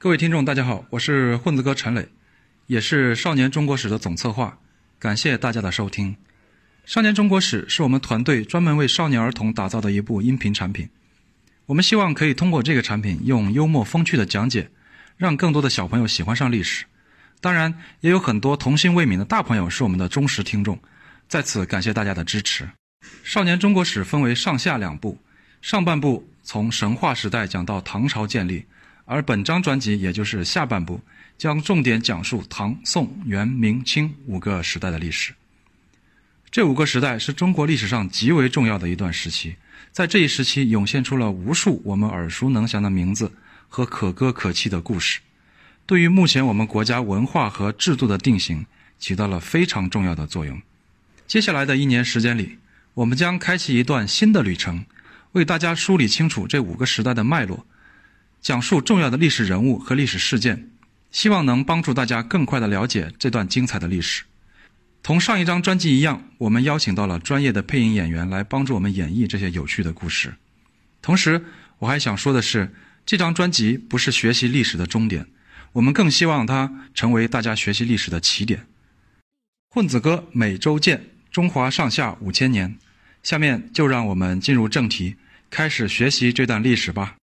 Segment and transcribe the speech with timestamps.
[0.00, 2.06] 各位听众，大家好，我是混子哥陈磊，
[2.68, 4.56] 也是《少年中国史》的总策划。
[4.96, 6.12] 感谢大家的收听。
[6.86, 10.88] 《少年中国史》是我们团队专门为少年儿童打造的一部音频产品。
[11.66, 14.70] 我们希望可以通过这个产品，用幽默风趣的讲解，
[15.16, 16.84] 让更多的小朋友喜欢上历史。
[17.40, 20.78] 当然，也有很多童心未泯的大朋友是我们的忠实听众。
[21.26, 22.62] 在此感谢大家的支持。
[23.24, 25.18] 《少年中国史》分为上下两部，
[25.60, 28.64] 上半部从神话时代讲到唐朝建立，
[29.10, 31.00] 而本张专辑也就是下半部，
[31.38, 35.32] 将重点讲述唐、宋、元、明、清五个时代的历史。
[36.50, 39.56] 这五个时代是中国历史上极为重要的一段时期，
[39.92, 43.32] 在这一时期涌现出了无数我们耳熟能详的名字
[43.66, 45.20] 和可歌可泣的故事，
[45.86, 48.66] 对于目前我们国家文化和制度的定型
[48.98, 50.60] 起到了非常重要的作用。
[51.26, 52.58] 接下来的一年时间里，
[52.92, 54.84] 我们将开启一段新的旅程，
[55.32, 57.66] 为大家梳理清楚这五个时代的脉络，
[58.40, 60.70] 讲述重要的历史人物和历史事件，
[61.10, 64.24] 希望能帮助大家更快地了解这段精彩的历史。
[65.02, 70.34] 同上一张专辑一样，我们邀请到了专业的配音演员来帮助我们演绎这些有趣的故事。
[71.00, 71.44] 同时，
[71.78, 72.74] 我还想说的是，
[73.06, 75.26] 这张专辑不是学习历史的终点，
[75.72, 78.66] 我们更希望它成为大家学习历史的起点。
[79.70, 81.04] 混子哥每周见。
[81.30, 82.78] 中华上下五千年，
[83.22, 85.16] 下面就让我们进入正题，
[85.50, 87.16] 开始学习这段历史吧。